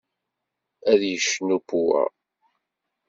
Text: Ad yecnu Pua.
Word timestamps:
Ad 0.91 1.01
yecnu 1.09 1.57
Pua. 1.67 2.01